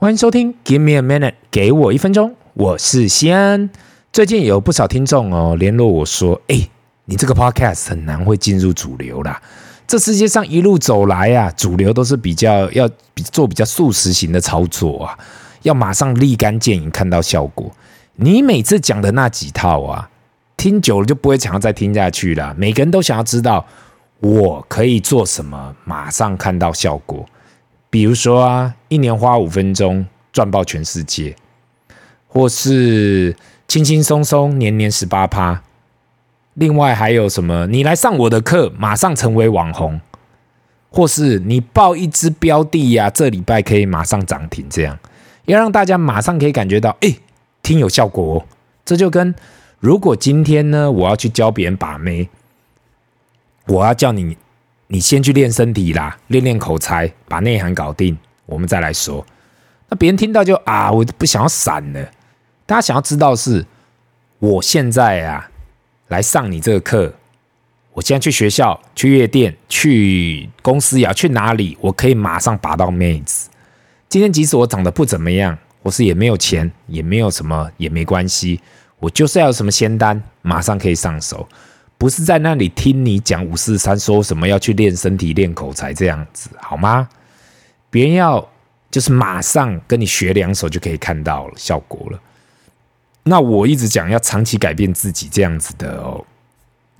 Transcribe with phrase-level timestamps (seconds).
[0.00, 3.68] 欢迎收听，Give me a minute，给我一分钟，我是西安。
[4.12, 6.68] 最近有不少听众哦联络我说，哎，
[7.06, 9.42] 你这个 podcast 很难会进入主流啦。
[9.88, 12.88] 这世界上一路走来啊，主流都是比较要
[13.32, 15.18] 做比较速食型的操作啊，
[15.62, 17.68] 要马上立竿见影看到效果。
[18.14, 20.08] 你每次讲的那几套啊，
[20.56, 22.54] 听久了就不会想要再听下去了。
[22.56, 23.66] 每个人都想要知道
[24.20, 27.26] 我可以做什么，马上看到效果。
[27.90, 31.34] 比如说啊，一年花五分钟赚爆全世界，
[32.28, 33.34] 或是
[33.66, 35.62] 轻轻松松年年十八趴。
[36.54, 37.66] 另外还有什么？
[37.68, 40.00] 你来上我的课，马上成为网红，
[40.90, 44.98] 或是你报一支标的呀，这礼拜可以马上涨停，这样
[45.46, 47.14] 要让大家马上可以感觉到，哎，
[47.62, 48.46] 听有效果哦。
[48.84, 49.34] 这就跟
[49.80, 52.28] 如果今天呢，我要去教别人把妹，
[53.66, 54.36] 我要叫你。
[54.88, 58.16] 你先去练身体啦，练练口才，把内涵搞定，
[58.46, 59.24] 我们再来说。
[59.90, 62.10] 那别人听到就啊，我不想要闪了。
[62.66, 63.64] 大家想要知道是，
[64.38, 65.50] 我现在啊
[66.08, 67.14] 来上你这个课，
[67.92, 73.50] 我现在去学校、去夜店、去公司呀，去哪里，我可以马上拔到妹子。
[74.08, 78.60] 今天即使我长得不怎么样，或是也没有钱，也没有什么，也没关系，
[79.00, 81.46] 我就是要什么仙丹，马上可以上手。
[81.98, 87.08] 不是在那里听你讲五四三，说什么要去练身体、练口才这样子，好吗？
[87.90, 88.48] 别人要
[88.90, 92.20] 就是马上跟你学两手就可以看到效果了。
[93.24, 96.24] 那我一直讲要长期改变自己这样子的哦，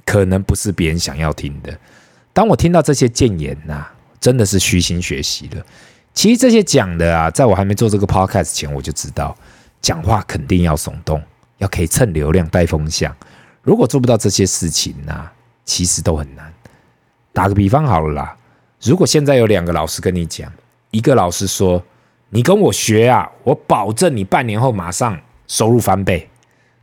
[0.04, 1.78] 可能不是别人想要听的。
[2.32, 3.86] 当我听到这些建言呐，
[4.20, 5.64] 真的是虚心学习了。
[6.12, 9.36] 其实这些讲的啊，在我还没做这个 podcast 前，我就知道
[9.80, 11.22] 讲话肯定要耸动，
[11.58, 13.14] 要可以蹭流量、带风向。
[13.68, 15.28] 如果做不到这些事情呢、
[15.66, 16.50] 其实都很难。
[17.34, 18.34] 打个比方好了啦，
[18.80, 20.50] 如果现在有两个老师跟你讲，
[20.90, 21.84] 一个老师说
[22.30, 26.26] ：“你跟我学啊，我保证你半年后马上收入翻倍。”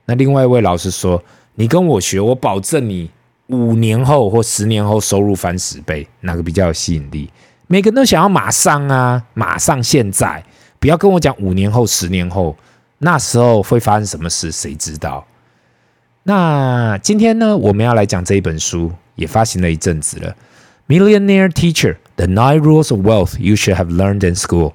[0.06, 1.20] 那另外一位老师说
[1.56, 3.10] ：“你跟我学，我保证你
[3.48, 7.28] 五年后或十年后收入翻十倍。”哪个比较有吸引力？
[7.66, 10.46] 每个人都想要马上啊，马上现在，
[10.80, 12.56] 不要跟我讲五年后、十年后，
[13.00, 15.26] 那时候会发生什么事，谁知道？
[16.28, 20.36] 那今天呢，我们要来讲这一本书，也发行了一阵子了，
[20.92, 24.72] 《Millionaire Teacher: The Nine Rules of Wealth You Should Have Learned in School》。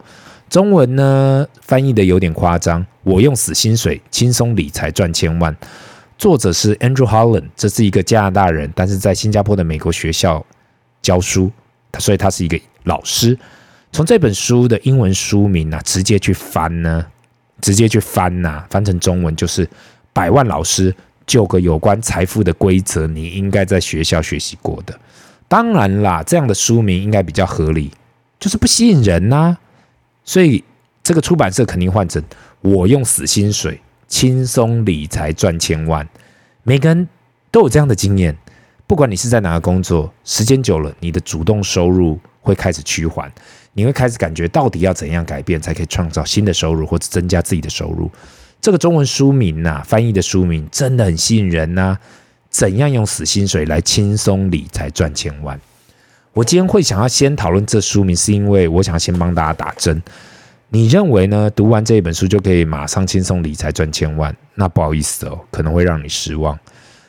[0.48, 5.56] 中文呢翻译的有点夸张，我用死薪水轻松理财赚千万。
[6.16, 10.46] 作者是 Andrew Holland，这是一个加拿大人，但是在新加坡的美国学校
[11.02, 11.50] 教书，
[11.98, 13.36] 所以他是一个老师。
[13.90, 17.04] 从这本书的英文书名啊，直接去翻呢，
[17.60, 19.68] 直接去翻呐、翻成中文就是
[20.14, 20.94] “百万老师”。
[21.30, 24.98] 九个有关财富的规则，你应该在学校学习过的。
[25.46, 27.92] 当然啦，这样的书名应该比较合理，
[28.40, 29.56] 就是不吸引人呐、
[30.24, 30.64] 所以
[31.04, 32.20] 这个出版社肯定换成
[32.62, 36.04] “我用死薪水轻松理财赚千万”。
[36.64, 37.08] 每个人
[37.52, 38.36] 都有这样的经验，
[38.88, 43.32] 不管你是在哪个工作，时间久了，你的主动收入会开始趋缓，
[43.74, 48.10] 你会开始感觉到底要怎样改变才可以创造新的收入，或者增加自己的收入。
[48.60, 51.96] 这个中文书名呐、翻译的书名真的很吸引人呐、
[52.50, 55.58] 怎样用死薪水来轻松理财赚千万？
[56.34, 60.00] 我今天会想要先讨论这书名，是因为我想要先帮大家打针。
[60.68, 61.50] 你认为呢？
[61.50, 64.34] 读完这一本书就可以马上轻松理财赚千万？
[64.54, 66.56] 那不好意思哦，可能会让你失望。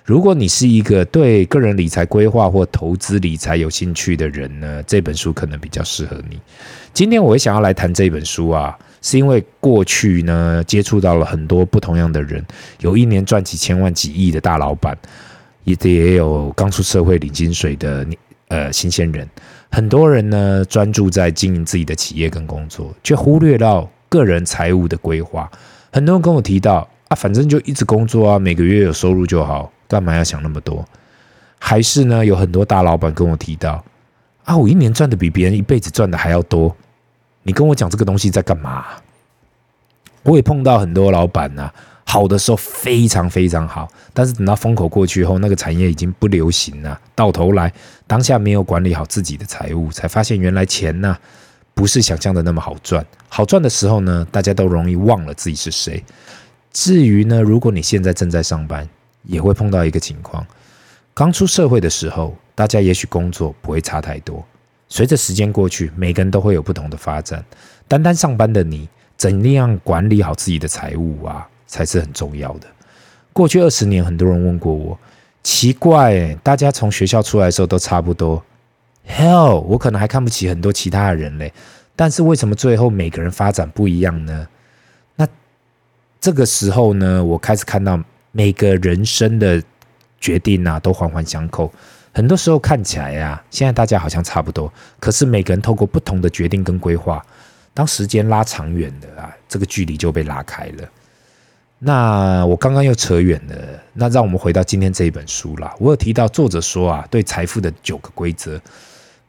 [0.05, 6.39] 如果你是一个对个人理财规划或投资理财有兴趣的人呢，这本书可能比较适合你。
[6.93, 8.77] 今天我会想要来谈这本书啊。
[9.01, 12.45] 是因为过去呢，接触到了很多不同样的人，
[12.79, 14.97] 有一年赚几千万、几亿的大老板，
[15.63, 18.05] 也也有刚出社会领薪水的
[18.47, 19.27] 呃新鲜人。
[19.71, 25.49] 很多人呢，专注在经营自己的企业跟工作，却忽略到个人财务的规划。
[25.91, 30.85] 很多人跟我提到啊，反正就一直工作啊，每个月有收入就好，干嘛要想那么多？
[31.57, 33.83] 还是呢，有很多大老板跟我提到
[34.43, 36.75] 啊，我一年赚的比别人一辈子赚的还要多。
[37.43, 38.85] 你跟我讲这个东西在干嘛？
[40.23, 41.71] 我也碰到很多老板呐，
[42.05, 47.01] 好的时候非常非常好，但是等到风口过去后，那个产业已经不流行了。
[47.15, 47.73] 到头来，
[48.05, 51.17] 当下没有管理好自己的财务，才发现原来钱呢
[51.73, 53.03] 不是想象的那么好赚。
[53.27, 56.03] 好赚的时候呢，大家都容易忘了自己是谁。
[56.71, 58.87] 至于呢，如果你现在正在上班，
[59.23, 60.45] 也会碰到一个情况：
[61.15, 64.45] 刚出社会的时候，大家也许工作不会差太多。
[64.91, 67.41] 随着时间过去，每个人都会有不同的发展。
[67.87, 72.67] 单单上班的你，怎样管理好自己的财务啊，才是很重要的。
[73.31, 74.99] 过去二十年，很多人问过我，
[75.43, 78.43] 奇怪，大家从学校出来的时候都差不多。
[79.07, 81.53] Hell，我可能还看不起很多其他的人嘞。
[81.95, 84.45] 但是为什么最后每个人发展不一样呢？
[85.15, 85.25] 那
[86.19, 87.97] 这个时候呢，我开始看到
[88.33, 89.63] 每个人生的
[90.19, 91.71] 决定啊，都环环相扣。
[92.13, 97.25] 很多时候看起来呀、啊，现在大家好像差不多，可是每个人透过不同的决定跟规划，
[97.73, 100.89] 当时间拉长远了啊，这个距离就被拉开了。
[101.79, 103.55] 那我刚刚又扯远了，
[103.93, 105.73] 那让我们回到今天这一本书啦。
[105.79, 108.61] 我有提到作者说啊，对财富的九个规则。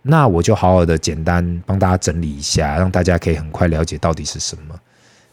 [0.02, 4.74] 那我就好好的简单帮大家整理一下，让大家可以很快了解到底是什么。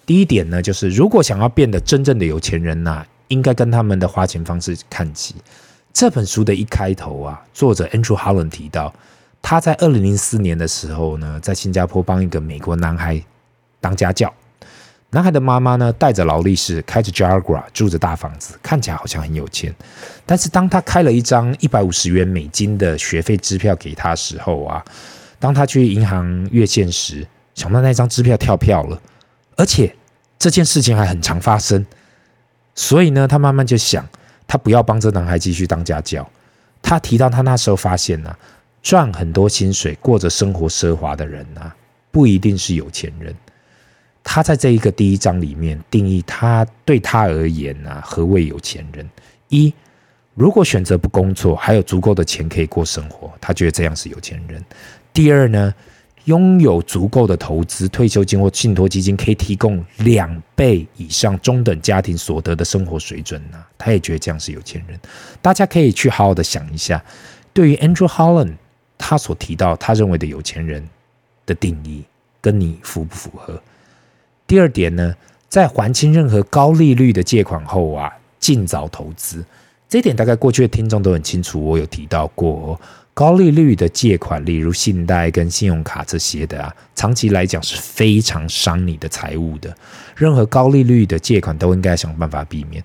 [0.05, 5.33] 第一点呢，就是如果想要变得真正的有钱人呐，应该跟他们的花钱方式看齐。
[5.99, 8.93] 这本书的一开头啊，作者 Andrew Holland 提到，
[9.41, 13.21] 他在二零零四年的时候呢，在新加坡帮一个美国男孩
[13.81, 14.33] 当家教。
[15.09, 19.75] 男孩的妈妈呢，带着劳力士，开着 Jaguar，住着大房子，看起来好像很有钱。
[20.25, 24.81] 但是当他开了一张一百五十元美金的学费支票给他时候啊，
[25.37, 28.97] 当他去银行月现时，想到那张支票跳票了，
[29.57, 29.93] 而且
[30.37, 31.85] 这件事情还很常发生。
[32.73, 34.07] 所以呢，他慢慢就想，
[34.49, 36.27] 他不要帮这男孩继续当家教。
[36.81, 38.35] 他提到他那时候发现啊，
[38.81, 41.75] 赚很多薪水、过着生活奢华的人啊，
[42.09, 43.35] 不一定是有钱人。
[44.23, 49.07] 他在这一个第一章里面定义他对他而言啊，何谓有钱人？
[49.49, 49.71] 一，
[50.33, 54.63] 如果选择不工作，还有足够的钱可以过生活，他觉得这样是有钱人。
[55.13, 55.73] 第二呢，
[56.29, 64.99] 拥有足够的投资、退休金或信托基金，可以提供两倍以上中等家庭所得的生活水准呢，他也觉得这样是有钱人。
[65.41, 67.03] 大家可以去好好的想一下，
[67.51, 68.53] 对于 Andrew Holland
[68.95, 70.87] 他所提到他认为的有钱人
[71.47, 72.03] 的定义，
[72.39, 73.59] 跟你符不符合？
[74.45, 75.15] 第二点呢，
[75.47, 79.43] 在还清任何高利率的借款后啊，尽早投资。
[79.87, 82.79] 这一点大概过去的听众都很清楚，我有提到过哦。
[83.19, 89.75] 高利率的借款，例如信贷跟信用卡这些的啊，长期来讲是非常伤你的财务的。
[90.15, 92.81] 任何高利率的借款都应该想办法避免。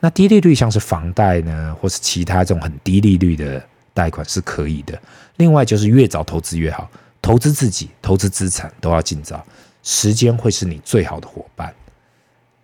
[0.00, 3.64] 那低利率像是房贷呢，或是其他这种很低利率的
[3.94, 5.00] 贷款是可以的。
[5.38, 6.86] 另外就是越早投资越好，
[7.22, 9.42] 投资自己、投资资产都要尽早。
[9.82, 11.72] 时间会是你最好的伙伴。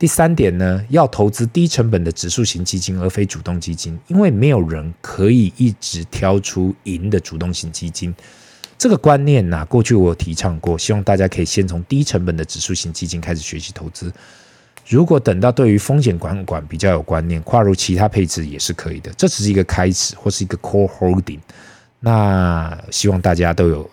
[0.05, 8.15] 第三点呢，要投资低成本的指数型基金，而非主动基金，因为没有人可以一直挑出赢的主动型基金。
[8.77, 14.12] 这个观念呢，过去我有提倡过，希望大家可以先从低成本的指数型基金开始学习投资。
[14.87, 19.11] 如果等到对于风险管管比较有观念，跨入其他配置也是可以的。
[19.17, 21.41] 这只是一个开始，或是一个 core holding。
[22.01, 23.91] 那希望大家都有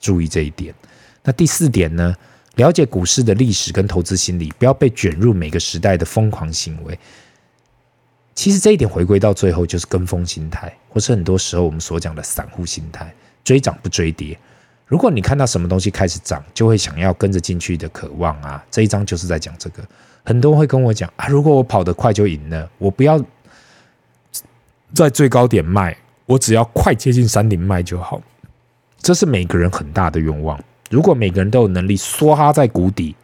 [0.00, 0.74] 注意这一点。
[1.22, 2.12] 那第四点呢？
[2.56, 6.98] 了解股市的历史跟投资心理，不要被卷入每个时代的疯狂行为。
[8.34, 13.12] 其实这一点回归到最后就是跟风心态，或是很多时候我们所讲的散户心态，
[13.44, 14.38] 追涨不追跌。
[14.86, 18.64] 如果你看到什么东西开始涨，就会想要跟着进去的渴望啊。
[18.70, 19.82] 这一章就是在讲这个。
[20.24, 23.22] 很多人会跟我讲啊，如果我跑得快就赢了，我不要
[24.92, 25.96] 在最高点卖，
[26.26, 28.20] 我只要快接近山顶卖就好。
[28.98, 30.58] 这是每个人很大的愿望。
[30.90, 33.16] 如果每个人都有能力梭哈在谷底，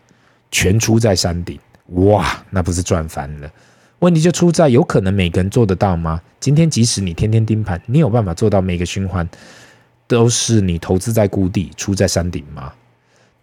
[0.50, 1.58] 全出在山顶，
[1.88, 3.50] 哇，那不是赚翻了？
[4.00, 6.20] 问题就出在，有可能每个人做得到吗？
[6.40, 9.28] 今天即使你天天盯盘，你有办法做到每个循环
[10.06, 12.72] 都是你投资在谷底，出在山顶吗？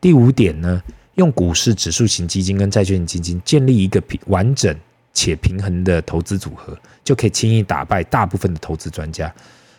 [0.01, 0.81] 第五点呢，
[1.15, 4.75] 用股市指数型基金跟债券基金建立一个平完整
[5.13, 9.31] 且平衡的投资组合，就可以轻易打败大部分的投资专家。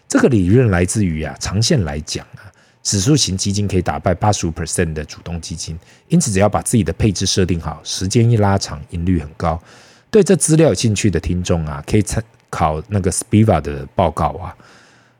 [0.08, 2.46] 这个理论来自于啊，长线来讲啊。
[2.88, 5.78] 指数型基金可以打败八十五 percent 的主动基金，
[6.08, 9.62] 因此只要把自己的配置设定好，时间一拉长，盈率很高。
[10.10, 14.56] 对这资料有兴趣的听众啊，可以参考那个 Spiva 的报告啊。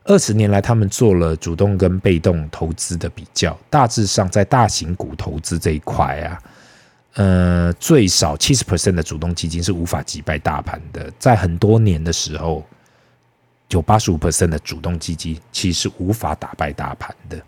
[0.05, 6.41] 二十年来，他们做了主动跟被动投资的比较，大致上在大型股投资这一块啊，
[7.13, 11.13] 呃，最少七十 percent 的主动基金是无法击败大盘的。
[11.19, 12.65] 在很多年的时候，
[13.69, 17.39] 有八十五 percent 的主动基金其实是无法打败大盘的。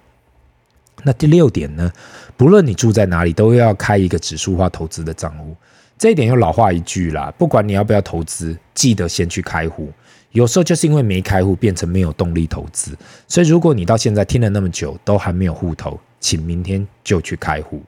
[1.03, 1.91] 那第六点呢？
[2.37, 5.55] 不论你住在哪里，都要开一个指数化投资的账户。
[5.97, 9.91] 这一点又老话一句啦，不管你要不要投资，记得先去开户。
[10.31, 12.97] 有时候就是因为没开户，变成没有动力投资。
[13.27, 17.83] 所以如果你到现在听了那么久都还没有户头，请明天就去开户。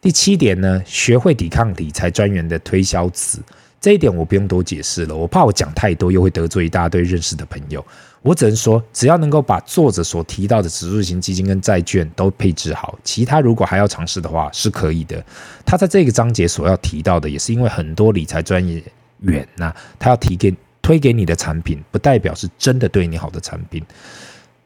[0.00, 3.40] 第七点呢，学会抵抗理财专员的推销词。
[3.80, 7.84] 这一点我不用多解释了，我怕我讲太多又会得罪一大堆认识的朋友。
[8.22, 15.24] 我只能说，只要能够把作者所提到的指数型基金跟债券都配置好，其他如果还要尝试的话是可以的。
[15.64, 18.82] 他在这个章节所要提到的，也是因为很多理财专业
[19.20, 20.52] 员呐，他要提给
[20.82, 23.80] 推给你的产品，不代表是真的对你好的产品。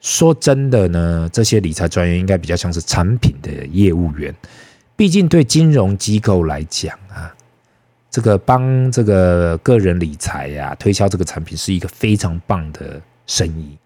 [0.00, 4.34] 说真的呢，这些理财专员应该比较像是产品的业务员。
[4.96, 7.34] 毕竟对金融机构来讲啊，
[8.10, 13.78] 这个帮这个个人理财呀、推销这个产品是一个非常棒的生意。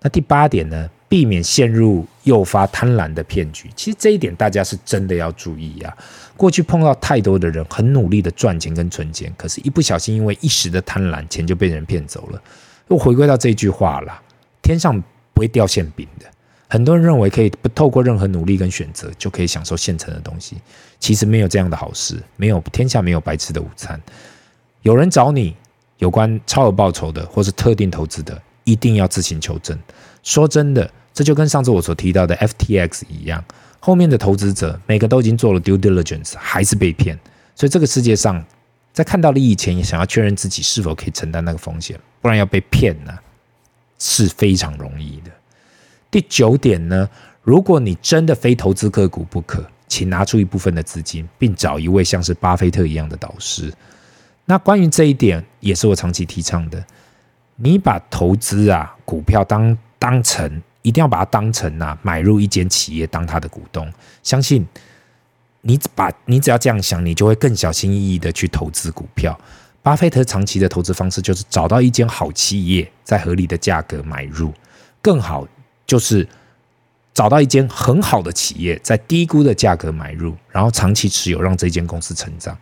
[0.00, 3.70] 那第八点呢，避免陷入诱发贪婪的骗局。
[3.74, 5.96] 其实这一点大家是真的要注意啊。
[6.36, 12.42] 过去碰到太多的人很努力的赚钱跟存钱，可是一不小心因为一时的贪婪，钱就被人骗走了。
[12.88, 14.20] 又回归到这句话了：
[14.60, 16.26] 天上不会掉馅饼的。
[16.68, 20.56] 很多人认为可以不透过任何努力跟选择就可以享受现成的东西，
[20.98, 22.20] 其实没有这样的好事。
[22.36, 24.00] 没有天下没有白吃的午餐。
[24.82, 25.54] 有人找你
[25.98, 29.78] 有关超额报酬的或是特定投资的，一定要自行求证。
[30.22, 33.44] 说真的，这就跟上次我所提到的 FTX 一样，
[33.78, 37.16] 后面的投资者每个都已经做了 due diligence，还是被骗。
[37.54, 38.44] 所以这个世界上，
[38.92, 43.12] 在看到利益前，也想要确认自己是否可以承担那个风险，不然要被骗呢，
[43.98, 45.30] 是非常容易的。
[46.10, 47.08] 第九点呢，
[47.42, 53.72] 如果你真的非投资个股不可，请拿出一部分的资金，并找一位像是巴菲特一样的导师。
[54.44, 56.84] 那关于这一点，也是我长期提倡的。
[57.56, 63.90] 你把投资啊，股票当当成，一定要把它当成啊，买入一间企业当他的股东。
[64.22, 64.66] 相信
[65.62, 69.38] 你把你只要这样想，你就会更小心翼翼的去投资股票。
[69.82, 74.52] 巴菲特长期的投资方式就是找到一间好企业，在合理的价格买入，
[75.00, 75.46] 更好
[75.86, 76.26] 就是
[77.14, 82.56] 找到一间很好的企业，在低估的价格买入，然后长期持有，让这间公司成长。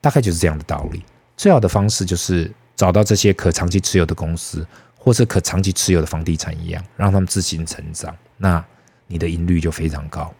[0.00, 1.02] 大概就是这样的道理。
[1.36, 2.50] 最好的方式就是。
[2.76, 4.66] 找到这些可长期持有的公司，
[4.96, 8.64] 或是可长期持有的房地产一样，让他们自行成长，那
[9.06, 10.32] 你的盈率就非常高。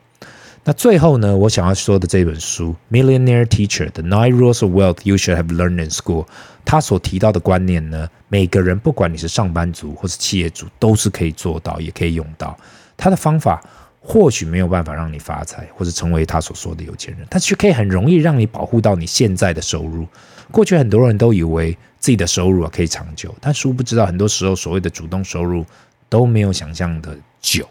[0.62, 6.24] 那最后呢，我想要说的这本书《Millionaire Teacher: The Nine Rules of Wealth You Should Have Learned in School》，
[6.66, 12.56] 他所提到的观念呢，每个人不管你是上班族或是企业主，都是可以做到，也可以用到。
[12.96, 13.62] 他的方法
[14.00, 20.06] 或许没有办法让你发财，或是成为他所说的有钱人，但是可以很容易让你保护到你现在的收入。
[20.50, 25.64] 过去很多人都以为自己的收入啊可以长久，但殊不知道很多时候所谓的主动收入
[26.10, 27.66] 都没有想象的久，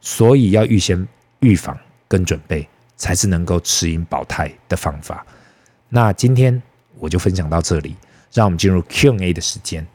[0.00, 1.06] 所以要预先
[1.40, 5.24] 预防跟准备，才是能够持盈保泰的方法。
[5.90, 6.60] 那今天
[6.98, 7.94] 我就分享到这里，
[8.32, 9.86] 让我们进入 Q&A 的时间。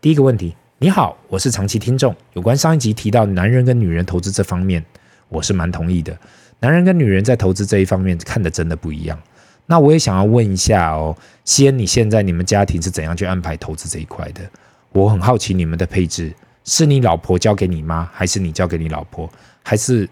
[0.00, 4.84] 第一个问题，你好，我是长期听众，有关上一集提到男人跟女人投资这方面，
[5.28, 6.16] 我是蛮同意的。
[6.60, 9.18] 男人跟女人在投资这一方面看的真的不一样。
[9.66, 14.42] 那我也想要问一下哦，西恩，你现在你们家庭是怎样去安排投资这一块的？
[14.92, 16.32] 我很好奇你们的配置，
[16.64, 18.10] 是你老婆交给你吗？
[18.12, 19.28] 还是你交给你老婆？
[19.62, 20.08] 还是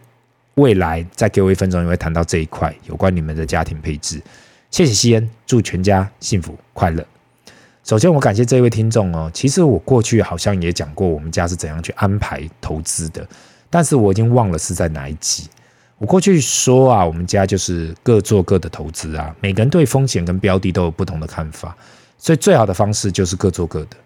[0.54, 4.21] 未来再给我一分钟，也会谈到这一块有关你们的家庭配置？
[4.71, 7.04] 谢谢西恩，祝全家幸福快乐。
[7.85, 9.30] 首先，我感谢这位听众哦。
[9.35, 13.26] 其实我过去好像也讲过我们家是怎样去安排投资的，
[13.68, 15.49] 但是我已经忘了是在哪一集。
[15.99, 21.76] 我过去说啊，我们家就是各做各的投资啊，每个人对风险跟标的都有不同的看法，
[22.18, 23.97] 所以最好的方式就是各做各的，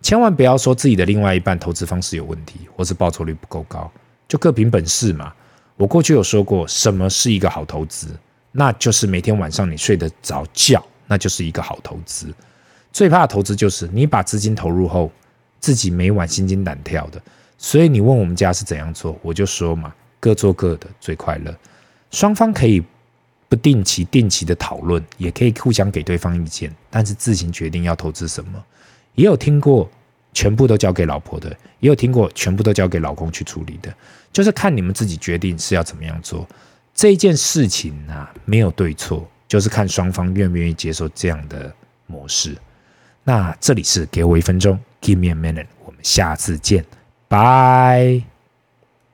[0.00, 3.90] 千万不要说自己的另外一半投资方式有问题，或是报酬率不够高，
[4.26, 5.32] 就各凭本事嘛。
[5.78, 8.08] 我过去有说过，什么是一个好投资？
[8.52, 12.34] 那就是每天晚上你睡得着觉，那就是一个好投资。
[12.92, 15.10] 最怕的投资就是你把资金投入后，
[15.60, 17.22] 自己每晚心惊胆跳的。
[17.56, 19.94] 所以你问我们家是怎样做，我就说嘛。
[20.20, 21.56] 各做各的最快乐，
[22.10, 22.82] 双方可以
[23.48, 28.60] 不定期、定期的讨论，也可以互相给对方意见，但是自行决定要投资什么。
[29.14, 29.88] 也有听过
[30.32, 33.92] 全部都交给老婆的，也有听过全部都交给老公去处理的，
[34.32, 36.46] 就是看你们自己决定是要怎么样做。
[36.94, 41.72] 这件事情啊，没有对错，就是看双方愿不愿意接受这样的
[42.06, 42.56] 模式。
[43.24, 46.84] 那这里是给我一分钟，Give me a minute，我们下次见，
[47.28, 48.37] 拜。